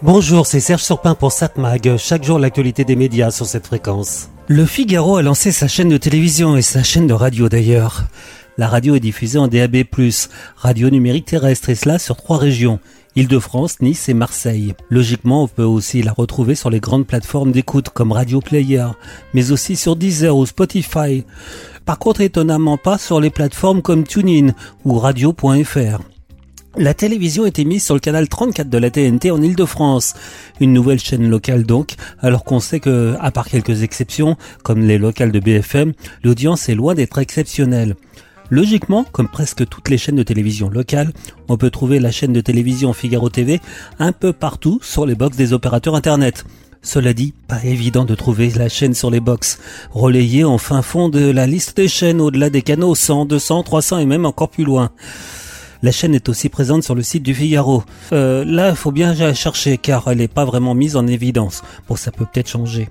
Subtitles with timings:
[0.00, 1.96] Bonjour, c'est Serge Surpin pour SatMag.
[1.96, 4.28] Chaque jour, l'actualité des médias sur cette fréquence.
[4.46, 8.04] Le Figaro a lancé sa chaîne de télévision et sa chaîne de radio d'ailleurs.
[8.58, 9.78] La radio est diffusée en DAB+,
[10.56, 12.78] radio numérique terrestre, et cela sur trois régions.
[13.16, 14.74] Île-de-France, Nice et Marseille.
[14.88, 18.86] Logiquement, on peut aussi la retrouver sur les grandes plateformes d'écoute comme Radio Player,
[19.34, 21.24] mais aussi sur Deezer ou Spotify.
[21.84, 24.52] Par contre, étonnamment pas sur les plateformes comme TuneIn
[24.84, 25.98] ou Radio.fr.
[26.80, 30.14] La télévision est émise sur le canal 34 de la TNT en Ile-de-France.
[30.60, 34.96] Une nouvelle chaîne locale donc, alors qu'on sait que, à part quelques exceptions, comme les
[34.96, 37.96] locales de BFM, l'audience est loin d'être exceptionnelle.
[38.50, 41.12] Logiquement, comme presque toutes les chaînes de télévision locales,
[41.48, 43.60] on peut trouver la chaîne de télévision Figaro TV
[43.98, 46.44] un peu partout sur les box des opérateurs internet.
[46.80, 49.58] Cela dit, pas évident de trouver la chaîne sur les box,
[49.90, 53.98] relayée en fin fond de la liste des chaînes au-delà des canaux 100, 200, 300
[53.98, 54.92] et même encore plus loin.
[55.82, 57.84] La chaîne est aussi présente sur le site du Figaro.
[58.12, 61.62] Euh, là, il faut bien chercher car elle n'est pas vraiment mise en évidence.
[61.88, 62.88] Bon, ça peut peut-être changer.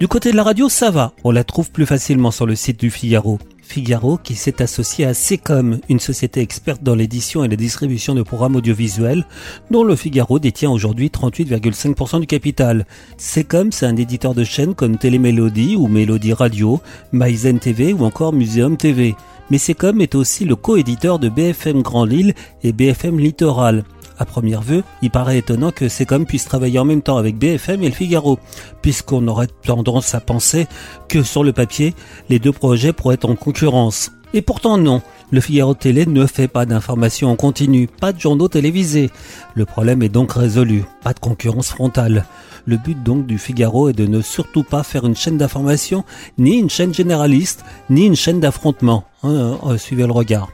[0.00, 1.12] Du côté de la radio, ça va.
[1.24, 3.38] On la trouve plus facilement sur le site du Figaro.
[3.70, 8.22] Figaro qui s'est associé à Secom, une société experte dans l'édition et la distribution de
[8.22, 9.24] programmes audiovisuels,
[9.70, 12.84] dont le Figaro détient aujourd'hui 38,5% du capital.
[13.16, 16.80] Secom, c'est un éditeur de chaînes comme Télémélodie ou Mélodie Radio,
[17.12, 19.14] Myzen TV ou encore Muséum TV
[19.50, 23.84] mais Secom est aussi le co-éditeur de BFM Grand Lille et BFM Littoral.
[24.20, 27.82] À première vue, il paraît étonnant que Secom puisse travailler en même temps avec BFM
[27.82, 28.38] et le Figaro,
[28.82, 30.66] puisqu'on aurait tendance à penser
[31.08, 31.94] que sur le papier,
[32.28, 34.12] les deux projets pourraient être en concurrence.
[34.34, 38.48] Et pourtant non, le Figaro Télé ne fait pas d'informations en continu, pas de journaux
[38.48, 39.10] télévisés.
[39.54, 42.26] Le problème est donc résolu, pas de concurrence frontale.
[42.66, 46.04] Le but donc du Figaro est de ne surtout pas faire une chaîne d'information,
[46.36, 49.04] ni une chaîne généraliste, ni une chaîne d'affrontement.
[49.22, 50.50] Hein, euh, suivez le regard.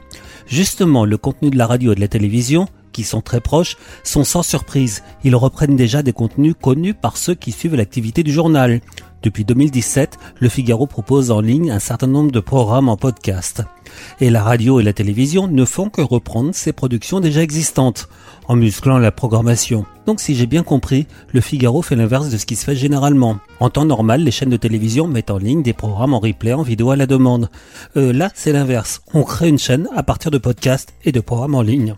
[0.47, 4.23] Justement, le contenu de la radio et de la télévision, qui sont très proches, sont
[4.23, 5.03] sans surprise.
[5.23, 8.81] Ils reprennent déjà des contenus connus par ceux qui suivent l'activité du journal.
[9.21, 13.61] Depuis 2017, Le Figaro propose en ligne un certain nombre de programmes en podcast.
[14.19, 18.09] Et la radio et la télévision ne font que reprendre ces productions déjà existantes,
[18.47, 19.85] en musclant la programmation.
[20.07, 23.37] Donc si j'ai bien compris, le Figaro fait l'inverse de ce qui se fait généralement.
[23.59, 26.63] En temps normal, les chaînes de télévision mettent en ligne des programmes en replay en
[26.63, 27.51] vidéo à la demande.
[27.95, 29.01] Euh, là, c'est l'inverse.
[29.13, 31.95] On crée une chaîne à partir de podcasts et de programmes en ligne.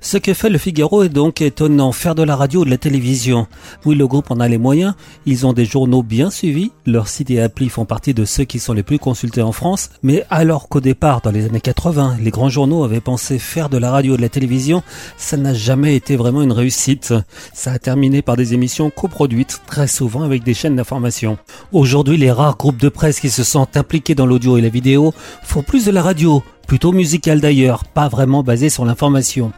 [0.00, 2.78] Ce que fait le Figaro est donc étonnant, faire de la radio ou de la
[2.78, 3.46] télévision.
[3.84, 4.94] Oui, le groupe en a les moyens,
[5.26, 8.58] ils ont des journaux bien suivis, leurs sites et applis font partie de ceux qui
[8.58, 12.30] sont les plus consultés en France, mais alors qu'au départ, dans les années 80, les
[12.30, 14.82] grands journaux avaient pensé faire de la radio ou de la télévision,
[15.16, 17.14] ça n'a jamais été vraiment une réussite.
[17.52, 21.38] Ça a terminé par des émissions coproduites, très souvent avec des chaînes d'information.
[21.72, 25.12] Aujourd'hui, les rares groupes de presse qui se sentent impliqués dans l'audio et la vidéo
[25.42, 29.52] font plus de la radio, plutôt musicale d'ailleurs, pas vraiment basée sur l'information.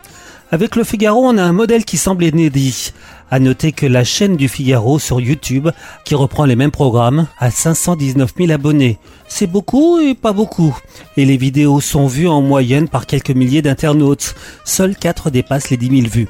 [0.53, 2.93] Avec le Figaro, on a un modèle qui semble inédit.
[3.31, 5.69] À noter que la chaîne du Figaro sur YouTube,
[6.05, 8.99] qui reprend les mêmes programmes, a 519 000 abonnés.
[9.29, 10.77] C'est beaucoup et pas beaucoup.
[11.17, 14.35] Et les vidéos sont vues en moyenne par quelques milliers d'internautes.
[14.65, 16.29] Seuls 4 dépassent les 10 000 vues.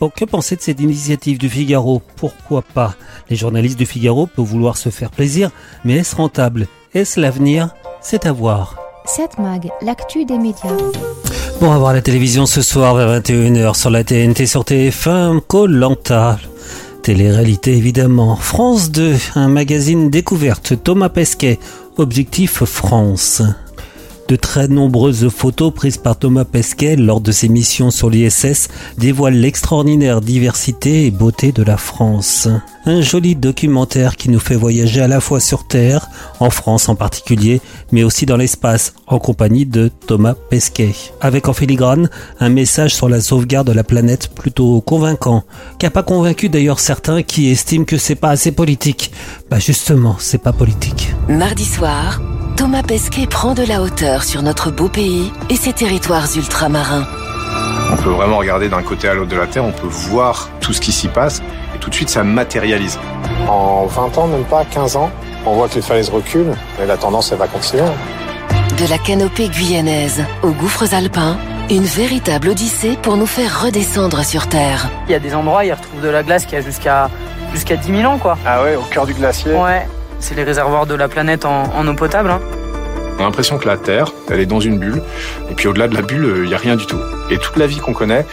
[0.00, 2.02] Bon, que penser de cette initiative du Figaro?
[2.16, 2.96] Pourquoi pas?
[3.30, 5.50] Les journalistes du Figaro peuvent vouloir se faire plaisir,
[5.84, 6.66] mais est-ce rentable?
[6.94, 7.70] Est-ce l'avenir?
[8.02, 8.85] C'est à voir.
[9.06, 10.76] 7 Mag, l'actu des médias.
[11.60, 16.38] Bon, à voir la télévision ce soir vers 21h sur la TNT, sur TF1, Colanta.
[17.02, 18.34] Télé-réalité évidemment.
[18.34, 20.74] France 2, un magazine découverte.
[20.82, 21.60] Thomas Pesquet,
[21.98, 23.42] Objectif France.
[24.28, 29.34] De très nombreuses photos prises par Thomas Pesquet lors de ses missions sur l'ISS dévoilent
[29.34, 32.48] l'extraordinaire diversité et beauté de la France.
[32.86, 36.08] Un joli documentaire qui nous fait voyager à la fois sur Terre,
[36.40, 37.60] en France en particulier,
[37.92, 40.94] mais aussi dans l'espace, en compagnie de Thomas Pesquet.
[41.20, 42.10] Avec en filigrane
[42.40, 45.44] un message sur la sauvegarde de la planète plutôt convaincant,
[45.78, 49.12] qui n'a pas convaincu d'ailleurs certains qui estiment que c'est pas assez politique?
[49.50, 51.14] Bah justement, c'est pas politique.
[51.28, 52.20] Mardi soir,
[52.56, 57.06] Thomas Pesquet prend de la hauteur sur notre beau pays et ses territoires ultramarins.
[57.92, 60.72] On peut vraiment regarder d'un côté à l'autre de la Terre, on peut voir tout
[60.72, 61.42] ce qui s'y passe
[61.74, 62.98] et tout de suite ça matérialise.
[63.46, 65.10] En 20 ans, même pas 15 ans,
[65.44, 67.84] on voit que les falaises reculent et la tendance elle va continuer.
[68.78, 71.36] De la canopée guyanaise aux gouffres alpins,
[71.68, 74.88] une véritable odyssée pour nous faire redescendre sur Terre.
[75.08, 77.10] Il y a des endroits, ils retrouvent de la glace qui a jusqu'à
[77.52, 78.38] jusqu'à 10 000 ans quoi.
[78.46, 79.52] Ah ouais, au cœur du glacier.
[79.52, 79.86] Ouais,
[80.18, 82.30] c'est les réservoirs de la planète en, eau potable.
[82.30, 82.40] Hein.
[83.16, 85.02] On a l'impression que la Terre, elle est dans une bulle,
[85.50, 86.98] et puis au-delà de la bulle, il n'y a rien du tout.
[87.30, 88.26] Et toute la vie qu'on connaît,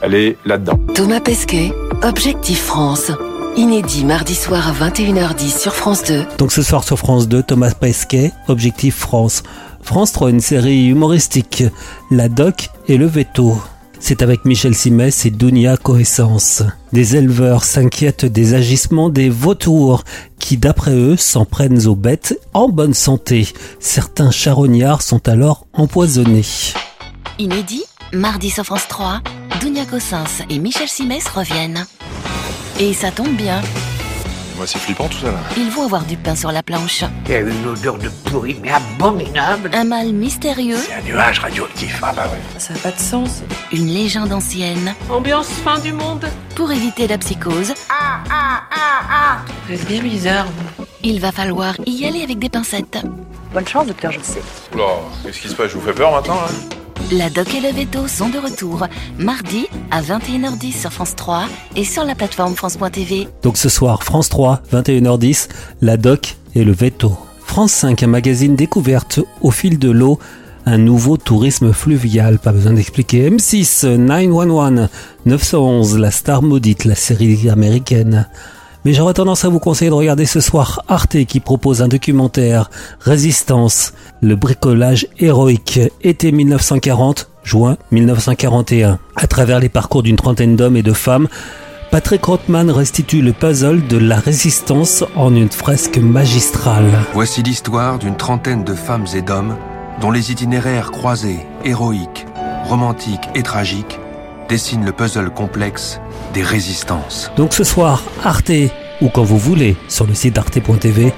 [0.00, 0.78] elle est là-dedans.
[0.94, 1.72] Thomas Pesquet,
[2.02, 3.12] Objectif France.
[3.56, 6.24] Inédit mardi soir à 21h10 sur France 2.
[6.38, 9.44] Donc ce soir sur France 2, Thomas Pesquet, Objectif France.
[9.80, 11.62] France 3, une série humoristique,
[12.10, 13.56] La Doc et le Veto.
[14.06, 16.62] C'est avec Michel Simès et Dunia Coessence.
[16.92, 20.04] Des éleveurs s'inquiètent des agissements des vautours
[20.38, 23.48] qui, d'après eux, s'en prennent aux bêtes en bonne santé.
[23.80, 26.44] Certains charognards sont alors empoisonnés.
[27.38, 29.22] Inédit, mardi sur France 3,
[29.62, 31.86] Dunia Cossens et Michel Simès reviennent.
[32.78, 33.62] Et ça tombe bien,
[34.56, 35.38] Moi, c'est flippant tout ça là.
[35.56, 37.02] ils vont avoir du pain sur la planche.
[37.26, 39.70] Il y a une odeur de pourri, mais abominable.
[39.74, 41.98] Un mâle mystérieux, C'est un nuage radioactif.
[42.02, 42.38] Ah bah ouais.
[42.60, 43.42] Ça n'a pas de sens.
[43.72, 44.94] une légende ancienne.
[45.10, 46.26] Ambiance fin du monde.
[46.54, 47.74] Pour éviter la psychose,
[49.66, 50.46] Vous êtes bien bizarre.
[50.78, 50.84] vous.
[51.02, 52.98] il va falloir y aller avec des pincettes.
[53.52, 54.42] Bonne chance, docteur, je sais.
[54.72, 54.84] Oula,
[55.24, 55.70] qu'est-ce qui se passe?
[55.72, 56.48] Je vous fais peur maintenant là
[57.12, 58.86] La Doc et le Veto sont de retour
[59.18, 61.44] mardi à 21h10 sur France 3
[61.76, 63.28] et sur la plateforme France.tv.
[63.42, 65.48] Donc ce soir, France 3, 21h10,
[65.82, 67.16] la doc et le veto.
[67.44, 70.18] France 5, un magazine découverte au fil de l'eau,
[70.66, 73.30] un nouveau tourisme fluvial, pas besoin d'expliquer.
[73.30, 74.88] M6, 911,
[75.26, 78.28] 911, la star maudite, la série américaine.
[78.84, 82.70] Mais j'aurais tendance à vous conseiller de regarder ce soir Arte qui propose un documentaire
[83.00, 88.98] Résistance, le bricolage héroïque, été 1940, juin 1941.
[89.16, 91.28] À travers les parcours d'une trentaine d'hommes et de femmes,
[91.90, 96.90] Patrick Rothman restitue le puzzle de la résistance en une fresque magistrale.
[97.14, 99.56] Voici l'histoire d'une trentaine de femmes et d'hommes
[100.00, 102.26] dont les itinéraires croisés, héroïques,
[102.64, 103.98] romantiques et tragiques
[104.48, 106.00] dessinent le puzzle complexe
[106.32, 107.30] des résistances.
[107.36, 108.50] Donc ce soir, Arte,
[109.00, 111.12] ou quand vous voulez, sur le site arte.tv,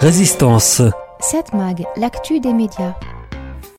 [0.00, 0.82] Résistance.
[1.20, 2.94] 7 Mag, l'actu des médias.